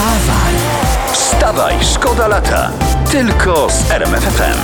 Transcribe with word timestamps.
Wstawaj! 0.00 0.54
Wstawaj, 1.12 1.74
szkoda 1.94 2.28
lata. 2.28 2.70
Tylko 3.10 3.68
z 3.70 3.90
RMFFM. 3.90 4.58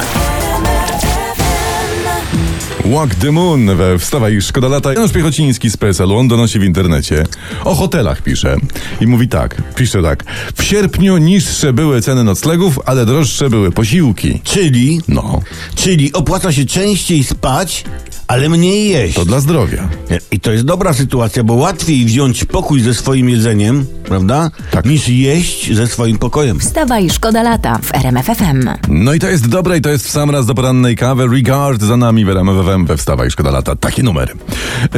Walk 2.85 3.15
the 3.15 3.33
Moon 3.33 3.77
we 3.77 3.99
Wstawaj 3.99 4.43
Szkoda 4.43 4.69
Lata. 4.69 4.93
Janusz 4.93 5.13
Piechociński 5.13 5.71
z 5.71 5.77
PSL-u, 5.77 6.17
on 6.17 6.29
donosi 6.29 6.59
w 6.59 6.65
internecie. 6.65 7.25
O 7.65 7.75
hotelach 7.75 8.23
pisze. 8.23 8.57
I 9.01 9.07
mówi 9.07 9.29
tak, 9.29 9.63
pisze 9.75 10.03
tak. 10.03 10.25
W 10.55 10.63
sierpniu 10.63 11.17
niższe 11.19 11.73
były 11.73 12.03
ceny 12.03 12.25
noclegów, 12.25 12.79
ale 12.87 13.07
droższe 13.07 13.51
były 13.51 13.71
posiłki. 13.73 14.41
Czyli, 14.45 15.01
No, 15.09 15.41
czyli 15.75 16.13
opłaca 16.13 16.53
się 16.53 16.65
częściej 16.65 17.25
spać, 17.25 17.85
ale 18.29 18.49
mniej 18.49 18.89
jeść. 18.89 19.15
to 19.15 19.25
dla 19.25 19.41
zdrowia. 19.41 19.89
I 20.31 20.41
to 20.41 20.53
jest 20.53 20.65
dobra 20.65 20.93
sytuacja, 20.93 21.45
bo 21.45 21.55
łatwiej 21.55 22.05
wziąć 22.05 22.45
pokój 22.45 22.81
ze 22.81 22.95
swoim 22.95 23.29
jedzeniem, 23.29 23.87
prawda? 24.05 24.51
Tak. 24.71 24.85
Niż 24.85 25.09
jeść 25.09 25.75
ze 25.75 25.87
swoim 25.87 26.19
pokojem. 26.19 26.61
Wstawaj, 26.61 27.11
szkoda 27.11 27.43
lata 27.43 27.79
w 27.83 27.95
RMFFM. 27.95 28.69
No 28.89 29.15
i 29.15 29.19
to 29.19 29.29
jest 29.29 29.49
dobre 29.49 29.79
i 29.79 29.81
to 29.81 29.91
jest 29.91 30.07
w 30.07 30.11
sam 30.11 30.31
raz 30.31 30.47
do 30.47 30.55
porannej 30.55 30.97
kawy. 30.97 31.29
Regard 31.29 31.83
za 31.83 31.97
nami 31.97 32.25
w 32.25 32.29
RMFFM 32.29 32.87
we 32.87 32.97
Wstawaj 32.97 33.31
Szkoda 33.31 33.51
Lata. 33.51 33.77
Takie 33.77 34.03
numery. 34.03 34.35
Yy, 34.83 34.89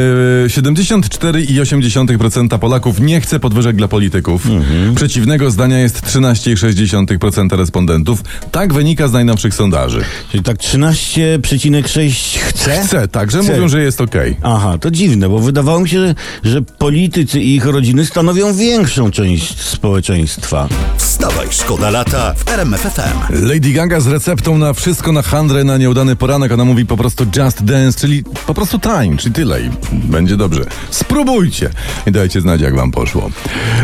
74,8% 0.48 2.58
Polaków 2.58 3.00
nie 3.00 3.20
chce 3.20 3.40
podwyżek 3.40 3.76
dla 3.76 3.88
polityków. 3.88 4.46
Przeciwnego 4.94 5.50
zdania 5.50 5.78
jest 5.78 6.06
13,6% 6.06 7.56
respondentów. 7.56 8.22
Tak 8.50 8.74
wynika 8.74 9.08
z 9.08 9.12
najnowszych 9.12 9.54
sondaży. 9.54 10.04
Czyli 10.30 10.42
tak 10.42 10.56
13,6 10.56 12.38
chce? 12.38 12.82
Chce, 12.82 13.08
także 13.18 13.38
Chce. 13.38 13.52
mówią, 13.52 13.68
że 13.68 13.82
jest 13.82 14.00
okej. 14.00 14.36
Aha, 14.42 14.78
to 14.80 14.90
dziwne, 14.90 15.28
bo 15.28 15.38
wydawało 15.38 15.80
mi 15.80 15.88
się, 15.88 15.98
że, 15.98 16.14
że 16.44 16.62
politycy 16.62 17.40
i 17.40 17.54
ich 17.54 17.66
rodziny 17.66 18.06
stanowią 18.06 18.54
większą 18.54 19.10
część 19.10 19.60
społeczeństwa. 19.60 20.68
Wstawaj, 21.38 21.56
szkoda 21.56 21.90
lata 21.90 22.34
w 22.34 22.48
RMFFM. 22.48 23.46
Lady 23.48 23.72
Gaga 23.72 24.00
z 24.00 24.06
receptą 24.06 24.58
na 24.58 24.72
wszystko 24.72 25.12
na 25.12 25.22
handrę, 25.22 25.64
na 25.64 25.76
nieudany 25.76 26.16
poranek. 26.16 26.52
Ona 26.52 26.64
mówi 26.64 26.86
po 26.86 26.96
prostu 26.96 27.26
just 27.36 27.64
dance, 27.64 28.00
czyli 28.00 28.24
po 28.46 28.54
prostu 28.54 28.78
tańcz 28.78 29.26
i 29.26 29.30
tyle. 29.30 29.60
I 29.62 29.70
będzie 29.92 30.36
dobrze. 30.36 30.64
Spróbujcie 30.90 31.70
i 32.06 32.12
dajcie 32.12 32.40
znać, 32.40 32.60
jak 32.60 32.76
wam 32.76 32.90
poszło. 32.90 33.30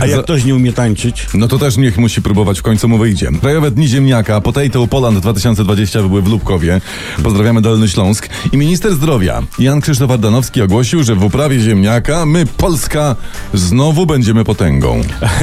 A 0.00 0.06
jak 0.06 0.16
Za- 0.16 0.22
ktoś 0.22 0.44
nie 0.44 0.54
umie 0.54 0.72
tańczyć? 0.72 1.26
No 1.34 1.48
to 1.48 1.58
też 1.58 1.76
niech 1.76 1.98
musi 1.98 2.22
próbować, 2.22 2.58
w 2.58 2.62
końcu 2.62 2.88
mu 2.88 2.98
wyjdzie. 2.98 3.28
Krajowe 3.40 3.70
Dni 3.70 3.88
Ziemniaka, 3.88 4.40
Potato 4.40 4.86
Poland 4.86 5.18
2020 5.18 6.02
były 6.02 6.22
w 6.22 6.28
Lubkowie. 6.28 6.80
Pozdrawiamy 7.22 7.62
Dolny 7.62 7.88
Śląsk. 7.88 8.28
I 8.52 8.56
minister 8.56 8.94
zdrowia 8.94 9.42
Jan 9.58 9.80
Krzysztof 9.80 10.10
Ardanowski 10.10 10.62
ogłosił, 10.62 11.02
że 11.02 11.14
w 11.14 11.24
uprawie 11.24 11.60
ziemniaka 11.60 12.26
my, 12.26 12.46
Polska, 12.46 13.16
znowu 13.54 14.06
będziemy 14.06 14.44
potęgą. 14.44 15.00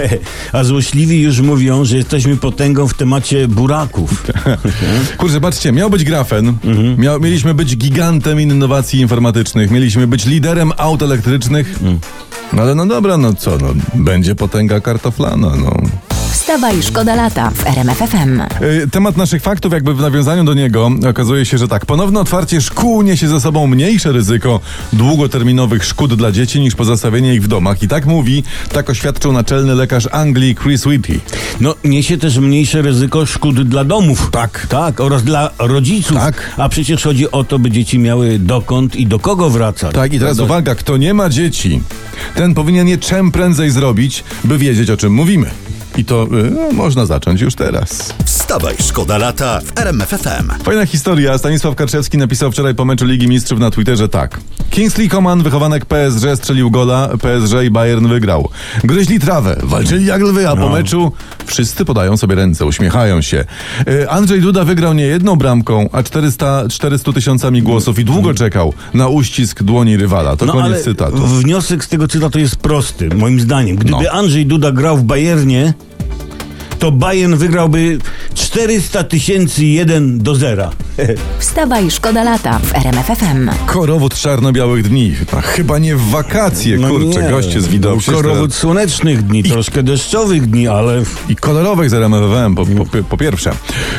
A 0.53 0.63
złośliwi 0.63 1.21
już 1.21 1.39
mówią, 1.39 1.85
że 1.85 2.00
jesteśmy 2.01 2.37
potęgą 2.37 2.87
w 2.87 2.93
temacie 2.93 3.47
buraków. 3.47 4.23
Kurczę, 5.17 5.41
patrzcie, 5.41 5.71
miał 5.71 5.89
być 5.89 6.03
grafen, 6.03 6.57
miał, 6.97 7.19
mieliśmy 7.19 7.53
być 7.53 7.77
gigantem 7.77 8.41
innowacji 8.41 8.99
informatycznych, 8.99 9.71
mieliśmy 9.71 10.07
być 10.07 10.25
liderem 10.25 10.71
aut 10.77 11.01
elektrycznych. 11.01 11.79
No 12.53 12.61
ale 12.61 12.75
no 12.75 12.85
dobra, 12.85 13.17
no 13.17 13.33
co, 13.33 13.57
no, 13.57 13.73
będzie 13.93 14.35
potęga 14.35 14.79
kartoflana, 14.79 15.55
no. 15.55 15.81
Wstawaj, 16.41 16.83
szkoda 16.83 17.15
lata 17.15 17.51
w 17.51 17.67
RMFFM. 17.67 18.41
Y, 18.61 18.87
Temat 18.91 19.17
naszych 19.17 19.41
faktów, 19.43 19.73
jakby 19.73 19.93
w 19.93 19.99
nawiązaniu 20.01 20.43
do 20.43 20.53
niego, 20.53 20.89
okazuje 21.09 21.45
się, 21.45 21.57
że 21.57 21.67
tak. 21.67 21.85
Ponowne 21.85 22.19
otwarcie 22.19 22.61
szkół 22.61 23.01
niesie 23.01 23.27
ze 23.27 23.39
sobą 23.39 23.67
mniejsze 23.67 24.11
ryzyko 24.11 24.59
długoterminowych 24.93 25.85
szkód 25.85 26.13
dla 26.13 26.31
dzieci 26.31 26.59
niż 26.59 26.75
pozostawienie 26.75 27.33
ich 27.35 27.43
w 27.43 27.47
domach. 27.47 27.83
I 27.83 27.87
tak 27.87 28.05
mówi, 28.05 28.43
tak 28.73 28.89
oświadczył 28.89 29.33
naczelny 29.33 29.75
lekarz 29.75 30.07
Anglii 30.11 30.55
Chris 30.55 30.85
Whitty. 30.85 31.19
No, 31.59 31.75
niesie 31.83 32.17
też 32.17 32.37
mniejsze 32.37 32.81
ryzyko 32.81 33.25
szkód 33.25 33.63
dla 33.69 33.83
domów. 33.83 34.29
Tak. 34.31 34.67
Tak, 34.69 34.99
oraz 34.99 35.23
dla 35.23 35.49
rodziców. 35.59 36.17
Tak. 36.17 36.51
A 36.57 36.69
przecież 36.69 37.03
chodzi 37.03 37.31
o 37.31 37.43
to, 37.43 37.59
by 37.59 37.71
dzieci 37.71 37.99
miały 37.99 38.39
dokąd 38.39 38.95
i 38.95 39.07
do 39.07 39.19
kogo 39.19 39.49
wracać. 39.49 39.95
Tak, 39.95 40.13
i 40.13 40.19
teraz 40.19 40.37
Prawda? 40.37 40.53
uwaga, 40.53 40.75
kto 40.75 40.97
nie 40.97 41.13
ma 41.13 41.29
dzieci, 41.29 41.81
ten 42.35 42.53
powinien 42.53 42.87
je 42.87 42.97
czym 42.97 43.31
prędzej 43.31 43.71
zrobić, 43.71 44.23
by 44.43 44.57
wiedzieć, 44.57 44.89
o 44.89 44.97
czym 44.97 45.13
mówimy. 45.13 45.51
I 45.97 46.05
to 46.05 46.23
y, 46.23 46.51
no, 46.51 46.71
można 46.71 47.05
zacząć 47.05 47.41
już 47.41 47.55
teraz. 47.55 48.13
Wstawaj, 48.51 48.75
szkoda 48.79 49.17
lata 49.17 49.59
w 49.59 49.79
RMFFM. 49.79 50.49
Fajna 50.63 50.85
historia. 50.85 51.37
Stanisław 51.37 51.75
Karczewski 51.75 52.17
napisał 52.17 52.51
wczoraj 52.51 52.75
po 52.75 52.85
meczu 52.85 53.05
Ligi 53.05 53.27
Mistrzów 53.27 53.59
na 53.59 53.71
Twitterze 53.71 54.09
tak. 54.09 54.39
Kingsley 54.69 55.09
Coman, 55.09 55.43
wychowanek 55.43 55.85
PSG, 55.85 56.25
strzelił 56.35 56.71
gola, 56.71 57.09
PSG 57.21 57.53
i 57.65 57.71
Bayern 57.71 58.07
wygrał. 58.07 58.49
Gryźli 58.83 59.19
trawę, 59.19 59.57
walczyli 59.63 60.05
jak 60.05 60.21
lwy, 60.21 60.49
a 60.49 60.55
po 60.55 60.69
meczu 60.69 61.11
wszyscy 61.45 61.85
podają 61.85 62.17
sobie 62.17 62.35
ręce, 62.35 62.65
uśmiechają 62.65 63.21
się. 63.21 63.45
Y, 63.87 64.09
Andrzej 64.09 64.41
Duda 64.41 64.63
wygrał 64.63 64.93
nie 64.93 65.03
jedną 65.03 65.35
bramką, 65.35 65.89
a 65.91 66.03
400 66.03 66.63
400 66.69 67.13
tysiącami 67.13 67.61
głosów 67.61 67.99
i 67.99 68.05
długo 68.05 68.33
czekał 68.33 68.73
na 68.93 69.07
uścisk 69.07 69.63
dłoni 69.63 69.97
rywala. 69.97 70.35
To 70.37 70.45
No 70.45 70.53
koniec 70.53 70.65
ale 70.65 70.83
cytatu. 70.83 71.27
wniosek 71.27 71.83
z 71.83 71.87
tego 71.87 72.07
cytatu 72.07 72.39
jest 72.39 72.55
prosty, 72.55 73.09
moim 73.15 73.39
zdaniem. 73.39 73.75
Gdyby 73.75 74.03
No. 74.03 74.11
Andrzej 74.11 74.45
Duda 74.45 74.71
grał 74.71 74.97
w 74.97 75.03
Bayernie, 75.03 75.73
to 76.81 76.91
Bayern 76.91 77.35
wygrałby 77.35 77.97
400 78.35 79.03
tysięcy 79.03 79.65
jeden 79.65 80.19
do 80.19 80.35
zera. 80.35 80.71
Wstawaj, 81.39 81.91
szkoda 81.91 82.23
lata 82.23 82.59
w 82.59 82.75
RMFFM. 82.75 83.49
Korowód 83.65 84.15
czarno-białych 84.15 84.83
dni. 84.89 85.13
A 85.37 85.41
chyba 85.41 85.79
nie 85.79 85.95
w 85.95 86.09
wakacje, 86.09 86.77
No 86.77 86.87
kurczę, 86.87 87.23
nie. 87.23 87.29
goście 87.29 87.61
z 87.61 87.67
widok. 87.67 87.99
Korowód 88.05 88.53
słonecznych 88.53 89.23
dni, 89.23 89.43
troszkę 89.43 89.83
deszczowych 89.83 90.49
dni, 90.49 90.67
ale 90.67 91.03
I 91.29 91.35
kolorowych 91.35 91.89
z 91.89 91.93
RMFWM, 91.93 92.55
po, 92.55 92.65
po, 92.65 93.03
po 93.09 93.17
pierwsze. 93.17 93.51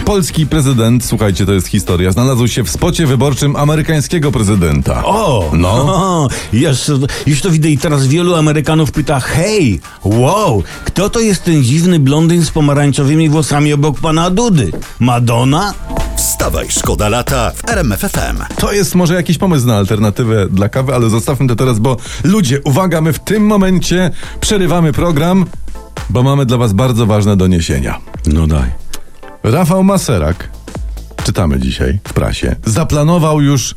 Polski 0.05 0.47
prezydent, 0.47 1.05
słuchajcie, 1.05 1.47
to 1.47 1.53
jest 1.53 1.67
historia, 1.67 2.13
znalazł 2.13 2.49
się 2.49 2.63
w 2.65 2.71
spocie 2.71 3.07
wyborczym 3.07 3.57
amerykańskiego 3.57 4.33
prezydenta. 4.33 5.05
O! 5.05 5.51
No. 5.53 5.73
O, 6.03 6.29
już, 6.53 6.79
już 7.27 7.41
to 7.41 7.51
widzę 7.51 7.69
i 7.69 7.79
teraz 7.79 8.07
wielu 8.07 8.35
Amerykanów 8.35 8.93
pyta, 8.93 9.21
hej, 9.21 9.81
wow, 10.05 10.63
kto 10.85 11.11
to 11.11 11.21
jest 11.21 11.45
ten 11.45 11.63
dziwny 11.65 11.99
blondyn 11.99 12.45
z 12.45 12.51
pomarańczowymi 12.51 13.29
włosami 13.29 13.73
obok 13.73 14.01
pana 14.01 14.31
Dudy? 14.31 14.71
Madonna? 15.01 15.75
Wstawaj, 16.23 16.71
szkoda 16.71 17.09
lata 17.09 17.51
w 17.51 17.69
RMFFM. 17.71 18.43
To 18.57 18.73
jest 18.73 18.95
może 18.95 19.15
jakiś 19.15 19.39
pomysł 19.39 19.67
na 19.67 19.77
alternatywę 19.77 20.47
dla 20.49 20.69
kawy, 20.69 20.95
ale 20.95 21.11
zostawmy 21.11 21.49
to 21.49 21.57
teraz, 21.57 21.79
bo 21.79 21.97
ludzie, 22.25 22.61
uwaga, 22.65 23.01
my 23.01 23.13
w 23.13 23.19
tym 23.19 23.47
momencie 23.47 24.11
przerywamy 24.41 24.93
program, 24.93 25.47
bo 26.11 26.23
mamy 26.23 26.47
dla 26.47 26.57
was 26.57 26.73
bardzo 26.73 27.07
ważne 27.07 27.37
doniesienia. 27.37 27.99
No 28.27 28.47
daj. 28.47 28.71
Rafał 29.43 29.85
Maserak, 29.85 30.51
czytamy 31.25 31.61
dzisiaj 31.61 31.99
w 32.09 32.13
prasie, 32.13 32.57
zaplanował 32.65 33.41
już 33.41 33.75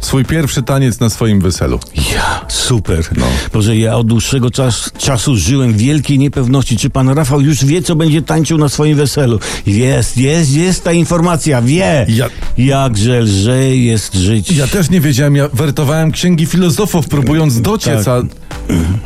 swój 0.00 0.24
pierwszy 0.24 0.62
taniec 0.62 1.00
na 1.00 1.10
swoim 1.10 1.40
weselu. 1.40 1.80
Ja, 2.14 2.44
super. 2.48 3.08
No. 3.16 3.26
Boże, 3.52 3.76
ja 3.76 3.96
od 3.96 4.06
dłuższego 4.06 4.50
czas, 4.50 4.90
czasu 4.98 5.36
żyłem 5.36 5.72
w 5.72 5.76
wielkiej 5.76 6.18
niepewności. 6.18 6.76
Czy 6.76 6.90
pan 6.90 7.08
Rafał 7.08 7.40
już 7.40 7.64
wie, 7.64 7.82
co 7.82 7.96
będzie 7.96 8.22
tańczył 8.22 8.58
na 8.58 8.68
swoim 8.68 8.96
weselu? 8.96 9.38
Jest, 9.66 10.16
jest, 10.16 10.50
jest 10.52 10.84
ta 10.84 10.92
informacja, 10.92 11.62
wie. 11.62 12.06
Ja- 12.08 12.28
Jakże 12.58 13.20
lżej 13.20 13.84
jest 13.84 14.14
żyć. 14.14 14.50
Ja 14.52 14.66
też 14.66 14.90
nie 14.90 15.00
wiedziałem, 15.00 15.36
ja 15.36 15.48
wertowałem 15.52 16.12
księgi 16.12 16.46
filozofów, 16.46 17.08
próbując 17.08 17.60
dociec, 17.60 18.04
Tak. 18.04 18.24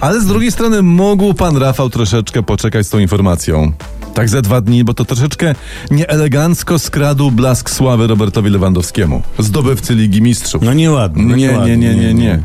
a... 0.01 0.07
ale 0.07 0.21
z 0.21 0.27
drugiej 0.27 0.53
strony 0.53 0.83
mógł 0.83 1.35
pan 1.35 1.57
Rafał 1.57 1.91
troszeczkę 1.91 2.43
poczekać 2.43 2.87
z 2.87 2.91
tą 2.91 2.99
informacją. 2.99 3.73
Tak 4.15 4.29
ze 4.29 4.43
dwa 4.43 4.61
dni, 4.61 4.85
bo 4.85 4.95
to 4.95 5.05
troszeczkę 5.05 5.55
nieelegancko 5.91 6.79
skradł 6.79 7.31
blask 7.31 7.71
sławy 7.71 8.07
Robertowi 8.07 8.51
Lewandowskiemu, 8.51 9.23
zdobywcy 9.39 9.95
Ligi 9.95 10.23
Mistrzów. 10.23 10.63
No 10.63 10.73
nieładnie. 10.73 11.25
No 11.25 11.37
Nie, 11.37 11.59
nie, 11.59 11.77
nie, 11.77 11.95
nie, 11.95 12.15
nie. 12.15 12.43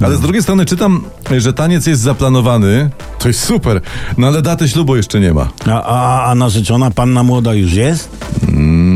Ale 0.00 0.16
z 0.16 0.20
drugiej 0.20 0.42
strony 0.42 0.64
czytam, 0.66 1.04
że 1.38 1.52
taniec 1.52 1.86
jest 1.86 2.02
zaplanowany. 2.02 2.90
To 3.18 3.28
jest 3.28 3.40
super, 3.40 3.80
no 4.18 4.26
ale 4.26 4.42
daty 4.42 4.68
ślubu 4.68 4.96
jeszcze 4.96 5.20
nie 5.20 5.34
ma. 5.34 5.48
A, 5.66 5.82
a, 5.82 6.24
a 6.30 6.34
narzeczona 6.34 6.90
panna 6.90 7.22
młoda 7.22 7.54
już 7.54 7.72
jest? 7.72 8.08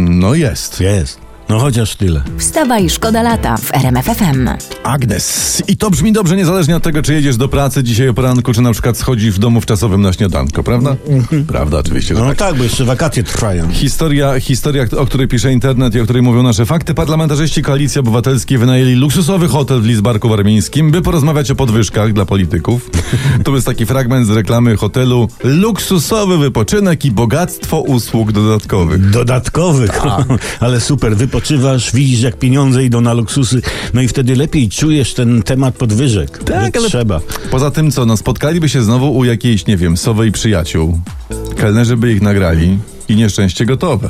No 0.09 0.35
jest. 0.35 0.81
Jest. 0.81 1.30
No 1.51 1.59
chociaż 1.59 1.97
tyle. 1.97 2.23
Wstawaj, 2.39 2.91
szkoda 2.91 3.23
lata 3.23 3.57
w 3.57 3.75
RMFFM. 3.75 4.49
Agnes. 4.85 5.63
I 5.69 5.77
to 5.77 5.91
brzmi 5.91 6.13
dobrze, 6.13 6.37
niezależnie 6.37 6.77
od 6.77 6.83
tego, 6.83 7.03
czy 7.03 7.15
jedziesz 7.15 7.37
do 7.37 7.49
pracy 7.49 7.83
dzisiaj 7.83 8.09
o 8.09 8.15
poranku, 8.15 8.53
czy 8.53 8.63
na 8.63 8.73
przykład 8.73 8.97
schodzisz 8.99 9.35
w 9.35 9.39
domu 9.39 9.61
wczasowym 9.61 10.03
na 10.03 10.13
śniadanko, 10.13 10.63
prawda? 10.63 10.97
Prawda, 11.49 11.79
oczywiście, 11.79 12.15
No 12.15 12.21
tak. 12.21 12.37
tak, 12.39 12.55
bo 12.57 12.65
jeszcze 12.65 12.85
wakacje 12.85 13.23
trwają. 13.23 13.71
Historia, 13.71 14.41
historia, 14.41 14.85
o 14.99 15.07
której 15.07 15.29
pisze 15.29 15.53
internet 15.53 15.95
i 15.95 16.01
o 16.01 16.05
której 16.05 16.23
mówią 16.23 16.43
nasze 16.43 16.67
fakty. 16.67 16.95
Parlamentarzyści 16.95 17.63
Koalicji 17.63 18.01
Obywatelskiej 18.01 18.59
wynajęli 18.59 18.95
luksusowy 18.95 19.49
hotel 19.49 19.81
w 19.81 19.87
Lizbarku 19.87 20.29
Warmińskim, 20.29 20.91
by 20.91 21.03
porozmawiać 21.03 21.51
o 21.51 21.55
podwyżkach 21.55 22.13
dla 22.13 22.27
polityków. 22.27 22.91
To 23.45 23.55
jest 23.55 23.67
taki 23.67 23.87
fragment 23.87 24.27
z 24.27 24.31
reklamy 24.31 24.77
hotelu. 24.77 25.29
Luksusowy 25.45 26.39
wypoczynek 26.39 27.05
i 27.05 27.11
bogactwo 27.11 27.81
usług 27.81 28.33
dodatkowych. 28.33 29.11
Dodatkowych. 29.11 30.01
Ale 30.61 30.81
super, 30.81 31.17
wypoczynek 31.17 31.40
odpoczywasz, 31.41 31.93
widzisz 31.93 32.23
jak 32.23 32.39
pieniądze 32.39 32.85
idą 32.85 33.01
na 33.01 33.13
luksusy, 33.13 33.63
no 33.95 34.01
i 34.01 34.09
wtedy 34.09 34.37
lepiej 34.37 34.69
czujesz 34.69 35.15
ten 35.15 35.43
temat 35.43 35.75
podwyżek. 35.75 36.39
Tak, 36.39 36.77
ale 36.77 36.89
trzeba. 36.89 37.21
Poza 37.51 37.71
tym 37.71 37.91
co, 37.91 38.07
no 38.07 38.17
spotkaliby 38.17 38.69
się 38.69 38.83
znowu 38.83 39.17
u 39.17 39.25
jakiejś, 39.25 39.67
nie 39.67 39.77
wiem, 39.77 39.97
sowej 39.97 40.33
przyjaciół. 40.33 41.01
Kelnerzy 41.57 41.97
by 41.97 42.13
ich 42.13 42.23
nagrali 42.23 42.79
i 43.09 43.17
nieszczęście 43.17 43.67
gotowe. 43.67 44.09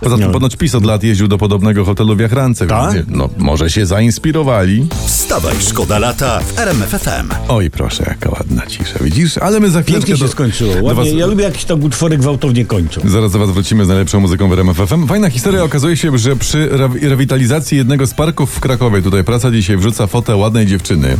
Poza 0.00 0.16
tym 0.16 0.24
No. 0.26 0.32
ponoć 0.32 0.56
PiS 0.56 0.74
od 0.74 0.84
lat 0.84 1.02
jeździł 1.02 1.28
do 1.28 1.38
podobnego 1.38 1.84
hotelu 1.84 2.16
w 2.16 2.20
Jachrance, 2.20 2.66
Tak? 2.66 2.94
więc 2.94 3.06
no, 3.10 3.28
może 3.38 3.70
się 3.70 3.86
zainspirowali. 3.86 4.86
Wstawaj, 5.06 5.54
szkoda 5.60 5.98
lata 5.98 6.40
w 6.40 6.58
RMF 6.58 6.88
FM. 6.90 7.28
Oj, 7.48 7.70
proszę, 7.70 8.04
jaka 8.08 8.30
ładna 8.30 8.66
cisza, 8.66 8.98
widzisz? 9.00 9.38
Ale 9.38 9.60
my 9.60 9.70
za 9.70 9.82
chwileczkę 9.82 10.06
Pięknie 10.06 10.16
się 10.20 10.24
do, 10.24 10.32
skończyło. 10.32 10.70
Ładnie. 10.74 10.94
was, 10.94 11.06
Ja 11.14 11.26
lubię 11.26 11.44
jak 11.44 11.56
się 11.56 11.66
tak 11.66 11.82
utwory 11.84 12.18
gwałtownie 12.18 12.64
kończą. 12.64 13.00
Zaraz 13.04 13.32
do 13.32 13.38
was 13.38 13.50
wrócimy 13.50 13.84
z 13.84 13.88
najlepszą 13.88 14.20
muzyką 14.20 14.48
w 14.48 14.52
RMF 14.52 14.76
FM. 14.76 15.06
Fajna 15.06 15.30
historia, 15.30 15.64
okazuje 15.64 15.96
się, 15.96 16.18
że 16.18 16.36
przy 16.36 16.58
re- 16.72 16.88
rewitalizacji 17.08 17.78
jednego 17.78 18.06
z 18.06 18.14
parków 18.14 18.50
w 18.54 18.60
Krakowie, 18.60 19.02
tutaj 19.02 19.24
praca 19.24 19.50
dzisiaj 19.50 19.76
wrzuca 19.76 20.06
fotę 20.06 20.36
ładnej 20.36 20.66
dziewczyny 20.66 21.16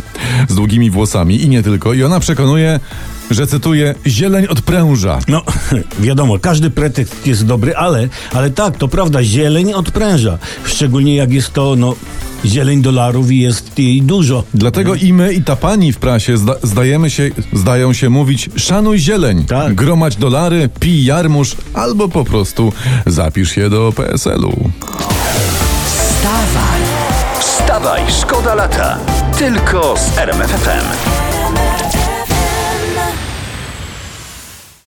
z 0.49 0.55
długimi 0.55 0.91
włosami 0.91 1.43
i 1.43 1.49
nie 1.49 1.63
tylko. 1.63 1.93
I 1.95 2.03
ona 2.03 2.21
przekonuje, 2.21 2.81
że 3.31 3.47
cytuję, 3.47 3.95
zieleń 4.07 4.47
odpręża. 4.47 5.19
No, 5.29 5.43
wiadomo, 6.01 6.39
każdy 6.39 6.71
pretekst 6.71 7.27
jest 7.27 7.47
dobry, 7.47 7.77
ale, 7.77 8.09
ale 8.33 8.51
tak, 8.51 8.77
to 8.77 8.89
prawda, 8.89 9.23
zieleń 9.25 9.73
odpręża. 9.73 10.39
Szczególnie 10.65 11.17
jak 11.17 11.33
jest 11.33 11.53
to, 11.53 11.77
no, 11.77 11.95
zieleń 12.45 12.83
dolarów 12.83 13.31
i 13.31 13.39
jest 13.39 13.79
jej 13.79 14.03
dużo. 14.03 14.45
Dlatego 14.55 14.95
i 14.95 15.13
my, 15.13 15.33
i 15.33 15.43
ta 15.43 15.57
pani 15.57 15.93
w 15.93 15.99
prasie 15.99 16.37
zda- 16.39 16.57
zdajemy 16.63 17.11
się, 17.11 17.31
zdają 17.53 17.93
się 17.93 18.09
mówić 18.11 18.51
szanuj 18.57 18.99
zieleń, 18.99 19.45
Tak. 19.45 19.75
gromadź 19.75 20.17
dolary, 20.17 20.69
pij 20.81 21.05
jarmuż, 21.05 21.57
albo 21.75 22.09
po 22.09 22.25
prostu 22.25 22.73
zapisz 23.07 23.57
je 23.57 23.71
do 23.71 23.93
PSL-u. 23.97 24.71
Wstawaj, 27.41 28.03
szkoda 28.21 28.55
lata. 28.55 28.99
Tylko 29.39 29.95
z 29.97 30.19
RMF 30.19 30.51
FM. 30.51 31.28